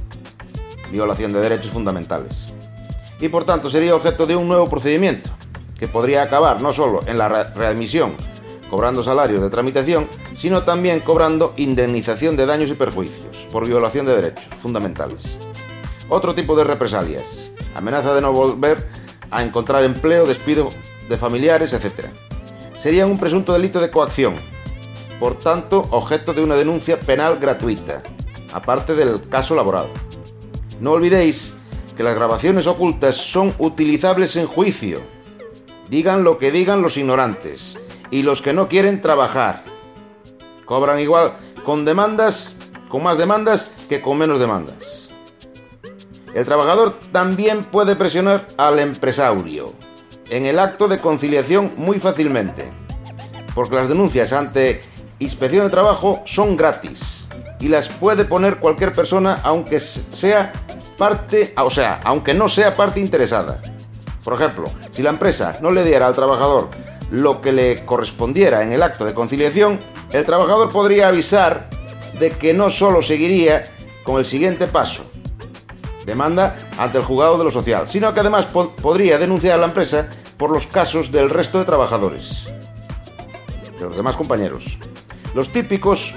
violación 0.93 1.33
de 1.33 1.41
derechos 1.41 1.73
fundamentales. 1.73 2.55
Y 3.21 3.29
por 3.29 3.45
tanto 3.45 3.71
sería 3.71 3.95
objeto 3.97 4.27
de 4.27 4.37
un 4.37 4.47
nuevo 4.47 4.69
procedimiento, 4.69 5.31
que 5.79 5.89
podría 5.89 6.23
acabar 6.23 6.63
no 6.63 6.73
solo 6.73 7.03
en 7.07 7.19
la 7.19 7.29
re- 7.29 7.45
readmisión, 7.55 8.13
cobrando 8.71 9.03
salarios 9.03 9.43
de 9.43 9.51
tramitación, 9.51 10.07
sino 10.37 10.63
también 10.65 11.01
cobrando 11.01 11.55
indemnización 11.57 12.37
de 12.37 12.47
daños 12.47 12.71
y 12.71 12.75
perjuicios 12.75 13.37
por 13.51 13.67
violación 13.67 14.07
de 14.07 14.17
derechos 14.17 14.47
fundamentales. 14.61 15.23
Otro 16.09 16.35
tipo 16.35 16.57
de 16.57 16.65
represalias, 16.65 17.51
amenaza 17.75 18.15
de 18.15 18.21
no 18.21 18.33
volver 18.33 18.87
a 19.31 19.43
encontrar 19.43 19.85
empleo, 19.85 20.27
despido 20.27 20.71
de 21.09 21.17
familiares, 21.17 21.73
etc. 21.73 22.07
Serían 22.81 23.11
un 23.11 23.19
presunto 23.19 23.53
delito 23.53 23.81
de 23.81 23.91
coacción, 23.91 24.35
por 25.19 25.39
tanto 25.39 25.87
objeto 25.91 26.35
de 26.35 26.43
una 26.43 26.55
denuncia 26.55 26.99
penal 26.99 27.39
gratuita, 27.39 28.03
aparte 28.53 28.95
del 28.95 29.29
caso 29.29 29.55
laboral. 29.55 29.87
No 30.81 30.93
olvidéis 30.93 31.55
que 31.97 32.03
las 32.03 32.15
grabaciones 32.15 32.67
ocultas 32.67 33.17
son 33.17 33.55
utilizables 33.59 34.37
en 34.37 34.47
juicio. 34.47 34.99
Digan 35.89 36.25
lo 36.25 36.39
que 36.39 36.51
digan 36.51 36.83
los 36.83 36.97
ignorantes 36.97 37.79
y 38.11 38.23
los 38.23 38.43
que 38.43 38.53
no 38.53 38.69
quieren 38.69 39.01
trabajar. 39.01 39.63
Cobran 40.65 40.99
igual 41.01 41.33
con 41.65 41.85
demandas, 41.85 42.57
con 42.89 43.03
más 43.03 43.19
demandas 43.19 43.71
que 43.89 44.01
con 44.01 44.19
menos 44.19 44.41
demandas. 44.41 45.09
El 46.35 46.45
trabajador 46.45 46.95
también 47.13 47.65
puede 47.65 47.95
presionar 47.97 48.47
al 48.57 48.79
empresario 48.79 49.67
en 50.31 50.47
el 50.47 50.59
acto 50.59 50.89
de 50.89 50.99
conciliación 50.99 51.73
muy 51.77 52.01
fácilmente, 52.01 52.65
porque 53.55 53.77
las 53.77 53.89
denuncias 53.89 54.33
ante 54.33 54.83
inspección 55.19 55.67
de 55.67 55.71
trabajo 55.71 56.23
son 56.25 56.57
gratis 56.57 57.29
y 57.61 57.69
las 57.69 57.89
puede 57.89 58.25
poner 58.25 58.59
cualquier 58.59 58.93
persona 58.93 59.41
aunque 59.43 59.81
sea 59.81 60.53
parte, 60.99 61.55
o 61.57 61.71
sea, 61.71 62.01
aunque 62.05 62.35
no 62.35 62.49
sea 62.49 62.75
parte 62.75 63.01
interesada. 63.01 63.61
Por 64.25 64.35
ejemplo, 64.35 64.65
si 64.93 65.03
la 65.03 65.11
empresa 65.11 65.57
no 65.61 65.71
le 65.71 65.85
diera 65.85 66.07
al 66.07 66.15
trabajador 66.15 66.69
lo 67.11 67.41
que 67.41 67.53
le 67.53 67.85
correspondiera 67.85 68.63
en 68.63 68.73
el 68.73 68.83
acto 68.83 69.05
de 69.05 69.15
conciliación, 69.15 69.79
el 70.15 70.25
trabajador 70.25 70.71
podría 70.71 71.09
avisar 71.09 71.69
de 72.19 72.31
que 72.31 72.55
no 72.55 72.71
solo 72.71 73.03
seguiría 73.03 73.67
con 74.05 74.19
el 74.19 74.25
siguiente 74.25 74.67
paso, 74.67 75.05
demanda 76.07 76.57
ante 76.79 76.99
el 76.99 77.05
juzgado 77.05 77.37
de 77.39 77.45
lo 77.45 77.51
social, 77.51 77.89
sino 77.89 78.15
que 78.15 78.21
además 78.21 78.45
po- 78.47 78.71
podría 78.77 79.19
denunciar 79.19 79.55
a 79.55 79.61
la 79.61 79.67
empresa 79.67 80.09
por 80.37 80.51
los 80.51 80.67
casos 80.67 81.11
del 81.11 81.31
resto 81.31 81.59
de 81.59 81.65
trabajadores, 81.65 82.47
de 83.79 83.85
los 83.85 83.97
demás 83.97 84.15
compañeros. 84.17 84.79
Los 85.35 85.49
típicos 85.49 86.15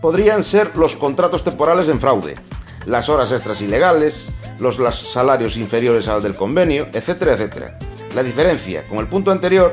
podrían 0.00 0.44
ser 0.44 0.76
los 0.76 0.94
contratos 0.96 1.42
temporales 1.42 1.88
en 1.88 2.00
fraude, 2.00 2.36
las 2.86 3.08
horas 3.08 3.32
extras 3.32 3.60
ilegales, 3.60 4.28
los 4.60 4.78
las 4.78 4.96
salarios 4.96 5.56
inferiores 5.56 6.06
al 6.08 6.22
del 6.22 6.34
convenio, 6.34 6.88
etcétera, 6.92 7.32
etcétera. 7.32 7.78
La 8.14 8.22
diferencia 8.22 8.84
con 8.88 8.98
el 8.98 9.06
punto 9.08 9.30
anterior 9.30 9.72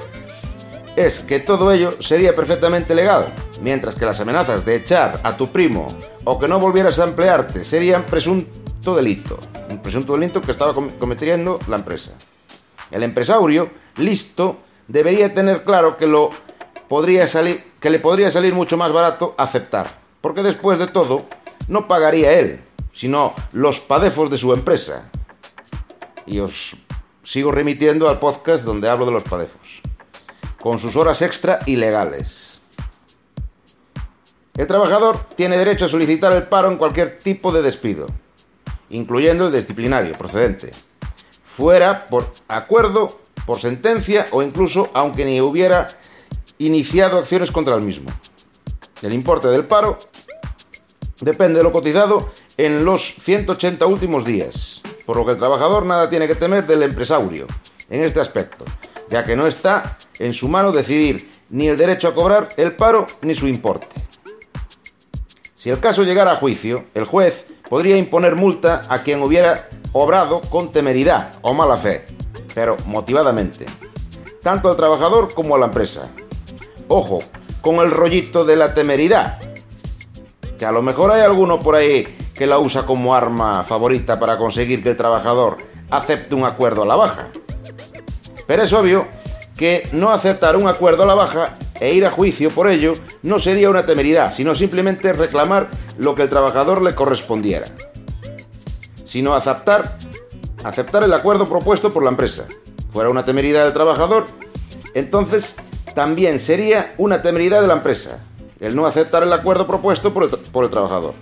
es 0.97 1.19
que 1.19 1.39
todo 1.39 1.71
ello 1.71 1.93
sería 2.01 2.35
perfectamente 2.35 2.95
legal, 2.95 3.27
mientras 3.61 3.93
que 3.95 4.03
las 4.05 4.19
amenazas 4.19 4.65
de 4.65 4.75
echar 4.75 5.19
a 5.23 5.37
tu 5.37 5.47
primo 5.47 5.87
o 6.23 6.39
que 6.39 6.47
no 6.47 6.59
volvieras 6.59 6.97
a 6.99 7.03
emplearte 7.03 7.63
serían 7.63 8.03
presunto 8.03 8.95
delito, 8.95 9.37
un 9.69 9.79
presunto 9.81 10.13
delito 10.17 10.41
que 10.41 10.51
estaba 10.51 10.73
com- 10.73 10.89
cometiendo 10.99 11.59
la 11.67 11.75
empresa. 11.75 12.13
El 12.89 13.03
empresario, 13.03 13.69
listo, 13.97 14.57
debería 14.87 15.33
tener 15.33 15.63
claro 15.63 15.97
que 15.97 16.07
lo 16.07 16.31
podría 16.89 17.27
salir, 17.27 17.63
que 17.79 17.91
le 17.91 17.99
podría 17.99 18.31
salir 18.31 18.55
mucho 18.55 18.75
más 18.75 18.91
barato 18.91 19.35
aceptar, 19.37 19.99
porque 20.19 20.41
después 20.41 20.79
de 20.79 20.87
todo 20.87 21.25
no 21.67 21.87
pagaría 21.87 22.31
él, 22.39 22.61
sino 22.91 23.33
los 23.51 23.79
padefos 23.79 24.31
de 24.31 24.37
su 24.39 24.51
empresa. 24.51 25.11
Y 26.25 26.39
os 26.39 26.75
sigo 27.23 27.51
remitiendo 27.51 28.09
al 28.09 28.17
podcast 28.17 28.63
donde 28.63 28.89
hablo 28.89 29.05
de 29.05 29.11
los 29.11 29.23
padefos, 29.23 29.83
con 30.67 30.79
sus 30.79 30.97
horas 30.97 31.21
extra 31.21 31.62
ilegales. 31.65 32.59
El 34.53 34.67
trabajador 34.67 35.17
tiene 35.38 35.57
derecho 35.57 35.86
a 35.86 35.88
solicitar 35.88 36.33
el 36.33 36.43
paro 36.43 36.69
en 36.69 36.77
cualquier 36.77 37.19
tipo 37.19 37.53
de 37.53 37.62
despido, 37.62 38.07
incluyendo 38.89 39.47
el 39.47 39.53
disciplinario 39.53 40.13
procedente, 40.15 40.71
fuera 41.55 42.07
por 42.07 42.33
acuerdo, 42.50 43.17
por 43.45 43.62
sentencia 43.62 44.27
o 44.31 44.43
incluso 44.43 44.91
aunque 44.93 45.24
ni 45.24 45.39
hubiera 45.39 45.88
iniciado 46.57 47.17
acciones 47.17 47.50
contra 47.50 47.75
el 47.75 47.81
mismo. 47.81 48.12
El 49.01 49.13
importe 49.13 49.47
del 49.47 49.63
paro 49.63 49.97
depende 51.21 51.59
de 51.59 51.63
lo 51.63 51.71
cotizado 51.71 52.29
en 52.57 52.83
los 52.83 53.15
180 53.21 53.86
últimos 53.86 54.25
días, 54.25 54.81
por 55.05 55.15
lo 55.15 55.25
que 55.25 55.31
el 55.31 55.38
trabajador 55.38 55.86
nada 55.86 56.09
tiene 56.09 56.27
que 56.27 56.36
temer 56.36 56.67
del 56.67 56.83
empresario 56.83 57.47
en 57.89 58.03
este 58.03 58.19
aspecto, 58.19 58.65
ya 59.09 59.24
que 59.24 59.38
no 59.38 59.47
está 59.47 59.97
en 60.19 60.33
su 60.33 60.47
mano 60.47 60.71
decidir 60.71 61.29
ni 61.50 61.67
el 61.67 61.77
derecho 61.77 62.07
a 62.07 62.15
cobrar 62.15 62.50
el 62.57 62.74
paro 62.74 63.07
ni 63.21 63.36
su 63.36 63.47
importe. 63.47 63.88
Si 65.55 65.69
el 65.69 65.79
caso 65.79 66.03
llegara 66.03 66.31
a 66.31 66.36
juicio, 66.38 66.86
el 66.93 67.05
juez 67.05 67.45
podría 67.69 67.97
imponer 67.97 68.36
multa 68.36 68.86
a 68.89 69.03
quien 69.03 69.21
hubiera 69.21 69.67
obrado 69.91 70.41
con 70.41 70.71
temeridad 70.71 71.33
o 71.41 71.53
mala 71.53 71.77
fe, 71.77 72.05
pero 72.53 72.77
motivadamente, 72.86 73.65
tanto 74.41 74.69
al 74.69 74.77
trabajador 74.77 75.33
como 75.33 75.55
a 75.55 75.59
la 75.59 75.65
empresa. 75.65 76.09
Ojo, 76.88 77.19
con 77.62 77.75
el 77.77 77.91
rollito 77.91 78.45
de 78.45 78.55
la 78.55 78.74
temeridad, 78.74 79.39
que 80.57 80.65
a 80.65 80.71
lo 80.71 80.81
mejor 80.81 81.12
hay 81.12 81.21
alguno 81.21 81.62
por 81.62 81.75
ahí 81.75 82.07
que 82.33 82.47
la 82.47 82.59
usa 82.59 82.86
como 82.86 83.13
arma 83.15 83.63
favorita 83.63 84.19
para 84.19 84.38
conseguir 84.38 84.83
que 84.83 84.89
el 84.89 84.97
trabajador 84.97 85.57
acepte 85.89 86.36
un 86.36 86.45
acuerdo 86.45 86.83
a 86.83 86.86
la 86.86 86.95
baja. 86.95 87.27
Pero 88.45 88.63
es 88.63 88.71
obvio 88.74 89.07
que 89.57 89.89
no 89.91 90.11
aceptar 90.11 90.55
un 90.55 90.67
acuerdo 90.67 91.03
a 91.03 91.07
la 91.07 91.15
baja 91.15 91.55
e 91.79 91.93
ir 91.93 92.05
a 92.05 92.11
juicio 92.11 92.51
por 92.51 92.69
ello 92.69 92.93
no 93.23 93.39
sería 93.39 93.69
una 93.69 93.85
temeridad, 93.85 94.33
sino 94.33 94.55
simplemente 94.55 95.11
reclamar 95.13 95.67
lo 95.97 96.15
que 96.15 96.23
el 96.23 96.29
trabajador 96.29 96.81
le 96.81 96.95
correspondiera. 96.95 97.65
Sino 99.05 99.33
aceptar, 99.33 99.97
aceptar 100.63 101.03
el 101.03 101.13
acuerdo 101.13 101.49
propuesto 101.49 101.91
por 101.91 102.03
la 102.03 102.09
empresa. 102.09 102.45
Fuera 102.93 103.09
una 103.09 103.25
temeridad 103.25 103.65
del 103.65 103.73
trabajador, 103.73 104.25
entonces 104.93 105.55
también 105.93 106.39
sería 106.39 106.93
una 106.97 107.21
temeridad 107.21 107.61
de 107.61 107.67
la 107.67 107.73
empresa, 107.73 108.19
el 108.59 108.75
no 108.75 108.85
aceptar 108.85 109.23
el 109.23 109.33
acuerdo 109.33 109.65
propuesto 109.65 110.13
por 110.13 110.23
el, 110.23 110.29
por 110.29 110.63
el 110.63 110.69
trabajador. 110.69 111.13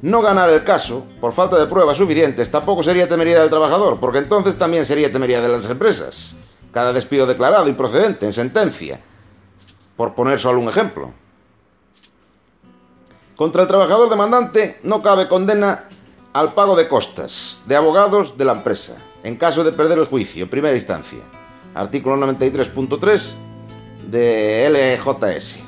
No 0.00 0.20
ganar 0.20 0.50
el 0.50 0.64
caso, 0.64 1.06
por 1.20 1.32
falta 1.32 1.58
de 1.58 1.66
pruebas 1.66 1.96
suficientes, 1.96 2.50
tampoco 2.50 2.82
sería 2.82 3.08
temeridad 3.08 3.40
del 3.40 3.50
trabajador, 3.50 3.98
porque 4.00 4.18
entonces 4.18 4.58
también 4.58 4.84
sería 4.84 5.10
temeridad 5.10 5.42
de 5.42 5.48
las 5.48 5.70
empresas. 5.70 6.36
Cada 6.74 6.92
despido 6.92 7.24
declarado 7.24 7.68
improcedente 7.68 8.26
en 8.26 8.32
sentencia, 8.32 8.98
por 9.96 10.14
poner 10.14 10.40
solo 10.40 10.60
un 10.60 10.68
ejemplo. 10.68 11.12
Contra 13.36 13.62
el 13.62 13.68
trabajador 13.68 14.10
demandante 14.10 14.80
no 14.82 15.00
cabe 15.00 15.28
condena 15.28 15.84
al 16.32 16.52
pago 16.52 16.74
de 16.74 16.88
costas 16.88 17.62
de 17.66 17.76
abogados 17.76 18.36
de 18.36 18.44
la 18.44 18.54
empresa, 18.54 18.96
en 19.22 19.36
caso 19.36 19.62
de 19.62 19.70
perder 19.70 19.98
el 19.98 20.06
juicio 20.06 20.42
en 20.42 20.50
primera 20.50 20.76
instancia. 20.76 21.20
Artículo 21.74 22.16
93.3 22.16 23.22
de 24.10 24.98
LJS. 24.98 25.60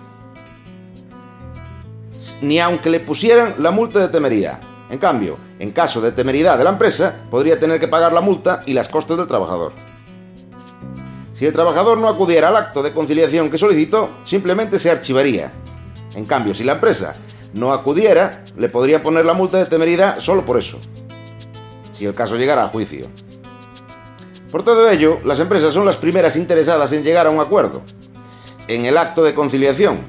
Ni 2.42 2.58
aunque 2.58 2.90
le 2.90 2.98
pusieran 2.98 3.54
la 3.58 3.70
multa 3.70 4.00
de 4.00 4.08
temeridad. 4.08 4.60
En 4.90 4.98
cambio, 4.98 5.38
en 5.60 5.70
caso 5.70 6.00
de 6.00 6.10
temeridad 6.10 6.58
de 6.58 6.64
la 6.64 6.70
empresa, 6.70 7.14
podría 7.30 7.60
tener 7.60 7.78
que 7.78 7.88
pagar 7.88 8.12
la 8.12 8.20
multa 8.20 8.60
y 8.66 8.72
las 8.72 8.88
costas 8.88 9.16
del 9.18 9.28
trabajador. 9.28 9.72
Si 11.36 11.44
el 11.44 11.52
trabajador 11.52 11.98
no 11.98 12.08
acudiera 12.08 12.48
al 12.48 12.56
acto 12.56 12.82
de 12.82 12.92
conciliación 12.92 13.50
que 13.50 13.58
solicitó, 13.58 14.08
simplemente 14.24 14.78
se 14.78 14.90
archivaría. 14.90 15.52
En 16.14 16.24
cambio, 16.24 16.54
si 16.54 16.64
la 16.64 16.72
empresa 16.72 17.14
no 17.52 17.74
acudiera, 17.74 18.42
le 18.56 18.70
podría 18.70 19.02
poner 19.02 19.26
la 19.26 19.34
multa 19.34 19.58
de 19.58 19.66
temeridad 19.66 20.18
solo 20.18 20.46
por 20.46 20.58
eso, 20.58 20.78
si 21.92 22.06
el 22.06 22.14
caso 22.14 22.36
llegara 22.36 22.64
a 22.64 22.68
juicio. 22.68 23.06
Por 24.50 24.64
todo 24.64 24.88
ello, 24.88 25.18
las 25.26 25.38
empresas 25.38 25.74
son 25.74 25.84
las 25.84 25.98
primeras 25.98 26.36
interesadas 26.36 26.90
en 26.92 27.04
llegar 27.04 27.26
a 27.26 27.30
un 27.30 27.40
acuerdo, 27.40 27.82
en 28.66 28.86
el 28.86 28.96
acto 28.96 29.22
de 29.22 29.34
conciliación, 29.34 30.00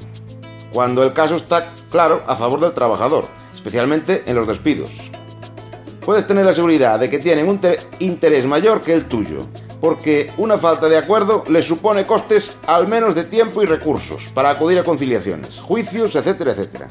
cuando 0.72 1.02
el 1.02 1.12
caso 1.12 1.36
está 1.36 1.68
claro 1.90 2.22
a 2.26 2.36
favor 2.36 2.60
del 2.60 2.72
trabajador, 2.72 3.26
especialmente 3.54 4.22
en 4.24 4.34
los 4.34 4.46
despidos. 4.46 4.90
Puedes 6.06 6.26
tener 6.26 6.46
la 6.46 6.54
seguridad 6.54 6.98
de 6.98 7.10
que 7.10 7.18
tienen 7.18 7.50
un 7.50 7.60
interés 7.98 8.46
mayor 8.46 8.80
que 8.80 8.94
el 8.94 9.04
tuyo, 9.04 9.46
porque 9.80 10.30
una 10.38 10.58
falta 10.58 10.88
de 10.88 10.96
acuerdo 10.96 11.44
le 11.48 11.62
supone 11.62 12.06
costes 12.06 12.58
al 12.66 12.88
menos 12.88 13.14
de 13.14 13.24
tiempo 13.24 13.62
y 13.62 13.66
recursos 13.66 14.24
para 14.34 14.50
acudir 14.50 14.78
a 14.78 14.84
conciliaciones, 14.84 15.60
juicios, 15.60 16.16
etcétera, 16.16 16.52
etcétera. 16.52 16.88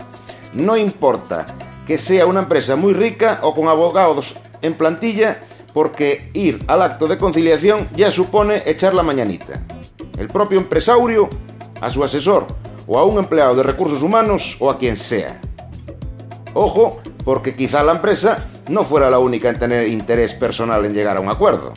No 0.53 0.77
importa 0.77 1.45
que 1.85 1.97
sea 1.97 2.25
una 2.25 2.41
empresa 2.41 2.75
muy 2.75 2.93
rica 2.93 3.39
o 3.43 3.53
con 3.53 3.67
abogados 3.67 4.35
en 4.61 4.73
plantilla, 4.73 5.39
porque 5.73 6.31
ir 6.33 6.63
al 6.67 6.81
acto 6.81 7.07
de 7.07 7.17
conciliación 7.17 7.87
ya 7.95 8.09
supone 8.09 8.63
echar 8.65 8.93
la 8.93 9.03
mañanita. 9.03 9.61
El 10.17 10.27
propio 10.27 10.57
empresario, 10.57 11.29
a 11.79 11.89
su 11.89 12.03
asesor 12.03 12.47
o 12.87 12.97
a 12.97 13.05
un 13.05 13.19
empleado 13.19 13.55
de 13.55 13.63
recursos 13.63 14.01
humanos 14.01 14.55
o 14.59 14.71
a 14.71 14.77
quien 14.77 14.97
sea. 14.97 15.39
Ojo, 16.53 16.99
porque 17.23 17.55
quizá 17.55 17.83
la 17.83 17.91
empresa 17.91 18.47
no 18.69 18.83
fuera 18.83 19.09
la 19.09 19.19
única 19.19 19.49
en 19.49 19.59
tener 19.59 19.87
interés 19.87 20.33
personal 20.33 20.83
en 20.85 20.93
llegar 20.93 21.17
a 21.17 21.19
un 21.19 21.29
acuerdo. 21.29 21.73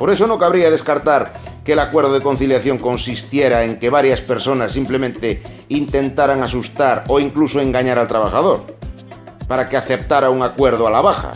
Por 0.00 0.10
eso 0.10 0.26
no 0.26 0.38
cabría 0.38 0.70
descartar 0.70 1.34
que 1.62 1.74
el 1.74 1.78
acuerdo 1.78 2.14
de 2.14 2.22
conciliación 2.22 2.78
consistiera 2.78 3.64
en 3.64 3.78
que 3.78 3.90
varias 3.90 4.22
personas 4.22 4.72
simplemente 4.72 5.42
intentaran 5.68 6.42
asustar 6.42 7.04
o 7.08 7.20
incluso 7.20 7.60
engañar 7.60 7.98
al 7.98 8.08
trabajador, 8.08 8.62
para 9.46 9.68
que 9.68 9.76
aceptara 9.76 10.30
un 10.30 10.42
acuerdo 10.42 10.86
a 10.86 10.90
la 10.90 11.02
baja. 11.02 11.32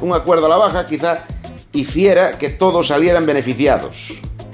Un 0.00 0.12
acuerdo 0.12 0.46
a 0.46 0.48
la 0.48 0.58
baja 0.58 0.86
quizá 0.86 1.24
hiciera 1.72 2.38
que 2.38 2.50
todos 2.50 2.86
salieran 2.86 3.26
beneficiados, 3.26 4.12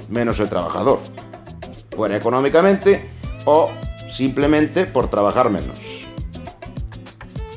menos 0.09 0.39
el 0.39 0.49
trabajador, 0.49 1.01
fuera 1.95 2.17
económicamente 2.17 3.11
o 3.45 3.69
simplemente 4.11 4.87
por 4.87 5.07
trabajar 5.07 5.51
menos. 5.51 5.77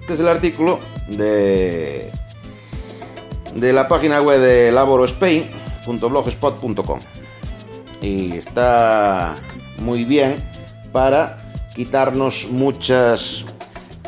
Este 0.02 0.12
es 0.12 0.20
el 0.20 0.28
artículo 0.28 0.78
de, 1.08 2.12
de 3.54 3.72
la 3.72 3.88
página 3.88 4.20
web 4.20 4.40
de 4.40 4.72
Laboro 4.72 5.04
Spain 5.04 5.48
blogspot.com 5.96 7.00
y 8.02 8.36
está 8.36 9.34
muy 9.78 10.04
bien 10.04 10.44
para 10.92 11.38
quitarnos 11.74 12.48
muchas 12.50 13.46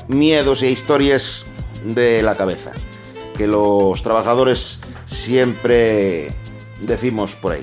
miedos 0.08 0.62
e 0.62 0.70
historias 0.70 1.46
de 1.84 2.22
la 2.22 2.34
cabeza 2.36 2.72
que 3.36 3.46
los 3.46 4.02
trabajadores 4.02 4.80
siempre 5.06 6.30
decimos 6.80 7.34
por 7.36 7.52
ahí. 7.52 7.62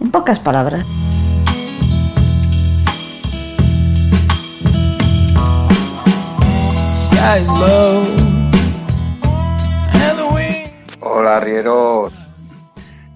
En 0.00 0.10
pocas 0.10 0.38
palabras. 0.38 0.84
Hola 11.00 11.38
arrieros. 11.38 12.28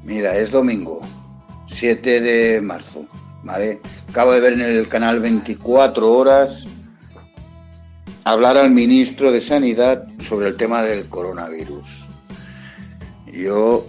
Mira, 0.03 0.35
es 0.35 0.51
domingo, 0.51 1.01
7 1.67 2.23
de 2.23 2.61
marzo, 2.63 3.05
¿vale? 3.43 3.83
Acabo 4.09 4.33
de 4.33 4.41
ver 4.41 4.55
en 4.55 4.63
el 4.63 4.89
canal 4.89 5.21
24 5.21 6.11
horas 6.11 6.67
hablar 8.25 8.57
al 8.57 8.71
ministro 8.71 9.31
de 9.31 9.43
Sanidad 9.43 10.07
sobre 10.19 10.49
el 10.49 10.57
tema 10.57 10.81
del 10.81 11.07
coronavirus. 11.11 12.09
Yo 13.27 13.85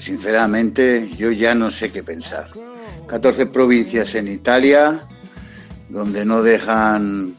sinceramente 0.00 1.08
yo 1.16 1.30
ya 1.30 1.54
no 1.54 1.70
sé 1.70 1.92
qué 1.92 2.02
pensar. 2.02 2.48
14 3.06 3.46
provincias 3.46 4.14
en 4.14 4.28
Italia 4.28 5.02
donde 5.88 6.24
no 6.24 6.42
dejan, 6.42 7.34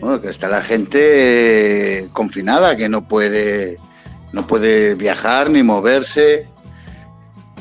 bueno, 0.00 0.20
que 0.20 0.28
está 0.28 0.48
la 0.48 0.62
gente 0.62 1.98
eh, 1.98 2.08
confinada, 2.12 2.76
que 2.76 2.88
no 2.88 3.06
puede, 3.06 3.78
no 4.32 4.46
puede 4.46 4.94
viajar 4.94 5.50
ni 5.50 5.62
moverse. 5.62 6.48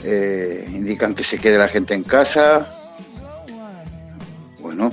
Eh, 0.03 0.67
indican 0.73 1.13
que 1.13 1.23
se 1.23 1.37
quede 1.37 1.57
la 1.57 1.67
gente 1.67 1.93
en 1.93 2.03
casa. 2.03 2.75
Bueno, 4.59 4.91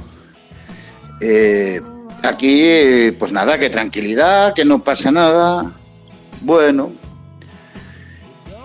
eh, 1.21 1.81
aquí 2.23 3.11
pues 3.19 3.33
nada, 3.33 3.59
que 3.59 3.71
tranquilidad, 3.71 4.55
que 4.55 4.65
no 4.65 4.85
pasa 4.85 5.11
nada. 5.11 5.73
Bueno, 6.43 6.93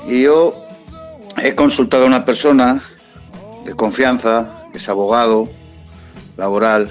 y 0.07 0.23
yo 0.23 0.53
he 1.41 1.55
consultado 1.55 2.03
a 2.03 2.07
una 2.07 2.25
persona 2.25 2.81
de 3.65 3.73
confianza, 3.73 4.65
que 4.71 4.77
es 4.77 4.89
abogado 4.89 5.49
laboral, 6.37 6.89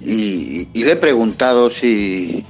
y, 0.00 0.68
le 0.74 0.92
he 0.92 0.96
preguntado 0.96 1.68
si 1.70 2.44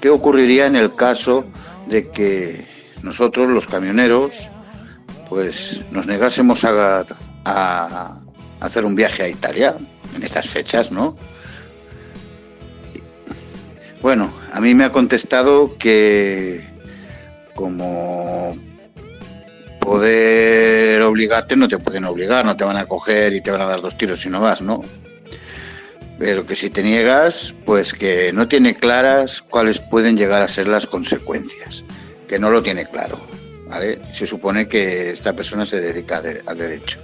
qué 0.00 0.08
ocurriría 0.08 0.66
en 0.66 0.76
el 0.76 0.94
caso 0.94 1.44
de 1.88 2.10
que 2.10 2.66
nosotros, 3.02 3.48
los 3.48 3.66
camioneros, 3.66 4.48
pues 5.28 5.82
nos 5.90 6.06
negásemos 6.06 6.64
a 6.64 8.16
hacer 8.60 8.84
un 8.84 8.94
viaje 8.94 9.22
a 9.22 9.28
Italia 9.28 9.76
en 10.14 10.22
estas 10.22 10.48
fechas, 10.48 10.90
¿no? 10.92 11.16
Bueno, 14.02 14.32
a 14.52 14.60
mí 14.60 14.74
me 14.74 14.84
ha 14.84 14.92
contestado 14.92 15.76
que 15.78 16.64
como 17.54 18.56
poder 19.80 21.02
obligarte 21.02 21.56
no 21.56 21.66
te 21.66 21.78
pueden 21.78 22.04
obligar, 22.04 22.44
no 22.44 22.56
te 22.56 22.64
van 22.64 22.76
a 22.76 22.86
coger 22.86 23.32
y 23.32 23.40
te 23.40 23.50
van 23.50 23.62
a 23.62 23.66
dar 23.66 23.80
dos 23.80 23.98
tiros 23.98 24.20
si 24.20 24.30
no 24.30 24.40
vas, 24.40 24.62
¿no? 24.62 24.84
Pero 26.18 26.46
que 26.46 26.54
si 26.54 26.70
te 26.70 26.82
niegas, 26.82 27.54
pues 27.64 27.94
que 27.94 28.32
no 28.32 28.46
tiene 28.46 28.74
claras 28.76 29.42
cuáles 29.42 29.80
pueden 29.80 30.16
llegar 30.16 30.42
a 30.42 30.48
ser 30.48 30.68
las 30.68 30.86
consecuencias, 30.86 31.84
que 32.28 32.38
no 32.38 32.50
lo 32.50 32.62
tiene 32.62 32.86
claro. 32.86 33.18
¿vale? 33.70 34.00
Se 34.12 34.26
supone 34.26 34.68
que 34.68 35.10
esta 35.10 35.34
persona 35.34 35.64
se 35.64 35.80
dedica 35.80 36.20
al 36.46 36.58
derecho. 36.58 37.00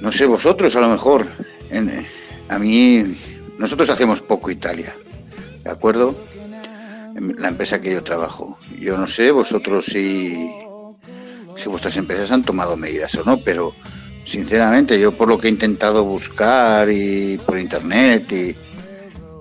No 0.00 0.12
sé, 0.12 0.24
vosotros 0.24 0.74
a 0.76 0.80
lo 0.80 0.88
mejor. 0.88 1.26
A 2.48 2.58
mí, 2.58 3.16
nosotros 3.58 3.90
hacemos 3.90 4.22
poco 4.22 4.50
Italia, 4.50 4.94
¿de 5.64 5.70
acuerdo? 5.70 6.14
La 7.38 7.48
empresa 7.48 7.80
que 7.80 7.92
yo 7.92 8.02
trabajo. 8.02 8.58
Yo 8.78 8.96
no 8.96 9.06
sé 9.06 9.30
vosotros 9.30 9.86
si, 9.86 10.50
si 11.56 11.68
vuestras 11.68 11.96
empresas 11.96 12.30
han 12.32 12.42
tomado 12.42 12.76
medidas 12.76 13.14
o 13.16 13.24
no, 13.24 13.38
pero 13.38 13.74
sinceramente 14.24 14.98
yo 15.00 15.16
por 15.16 15.28
lo 15.28 15.38
que 15.38 15.48
he 15.48 15.50
intentado 15.50 16.04
buscar 16.04 16.90
y 16.90 17.38
por 17.38 17.58
internet 17.58 18.32
y 18.32 18.56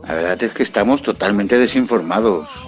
la 0.08 0.14
verdad 0.14 0.44
es 0.44 0.54
que 0.54 0.64
estamos 0.64 1.02
totalmente 1.02 1.58
desinformados. 1.58 2.66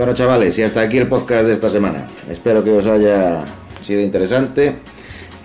Bueno, 0.00 0.14
chavales, 0.14 0.58
y 0.58 0.62
hasta 0.62 0.80
aquí 0.80 0.96
el 0.96 1.08
podcast 1.08 1.46
de 1.46 1.52
esta 1.52 1.68
semana. 1.68 2.06
Espero 2.30 2.64
que 2.64 2.70
os 2.70 2.86
haya 2.86 3.44
sido 3.82 4.00
interesante 4.00 4.76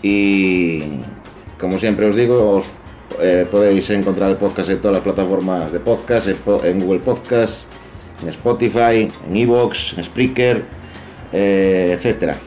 y, 0.02 0.82
como 1.60 1.78
siempre 1.78 2.06
os 2.06 2.15
digo, 2.15 2.52
os, 2.52 2.68
eh, 3.20 3.46
podéis 3.52 3.89
encontrar 3.89 4.32
el 4.32 4.38
podcast 4.38 4.70
en 4.70 4.78
todas 4.78 4.94
las 4.94 5.04
plataformas 5.04 5.74
de 5.74 5.82
podcast, 5.82 6.30
en, 6.30 6.38
Google 6.80 7.02
Podcast, 7.02 7.65
en 8.24 8.30
Spotify, 8.30 9.12
en 9.28 9.36
Evox, 9.36 9.98
en 9.98 10.06
Spreaker, 10.06 10.63
eh, 11.34 11.91
etcétera. 11.98 12.38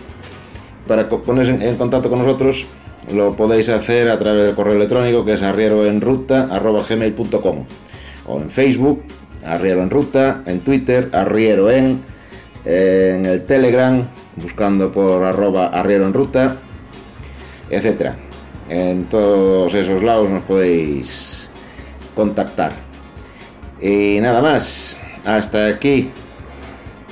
Para 0.87 1.11
en, 1.11 1.61
en 1.61 1.77
contacto 1.77 2.09
con 2.09 2.21
nosotros 2.21 2.65
lo 3.13 3.37
podéis 3.37 3.69
hacer 3.69 4.09
a 4.09 4.19
través 4.19 4.47
del 4.47 4.55
correo 4.55 4.77
electrónico 4.77 5.27
que 5.27 5.35
es 5.35 5.43
arrieroenruta.gmail.com 5.43 7.65
o 8.29 8.41
en 8.41 8.51
Facebook, 8.51 9.03
Arriero 9.49 9.83
en 9.83 9.91
Ruta, 9.91 10.43
en 10.47 10.61
Twitter, 10.61 11.09
Arriero 11.13 11.71
en, 11.71 12.03
eh, 12.65 13.15
en 13.17 13.27
el 13.27 13.45
Telegram, 13.45 14.07
buscando 14.37 14.93
por 14.93 15.25
arroba 15.25 15.67
Arriero 15.69 16.07
en 16.07 16.15
Ruta, 16.15 16.57
etcétera. 17.71 18.17
En 18.69 19.05
todos 19.05 19.75
esos 19.75 20.03
lados 20.03 20.29
nos 20.29 20.43
podéis 20.45 21.51
contactar. 22.15 22.73
Y 23.81 24.19
nada 24.21 24.43
más, 24.43 24.99
hasta 25.25 25.67
aquí. 25.67 26.11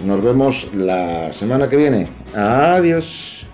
Nos 0.04 0.22
vemos 0.22 0.74
la 0.74 1.32
semana 1.32 1.68
que 1.68 1.76
viene. 1.76 2.08
Adiós. 2.34 3.45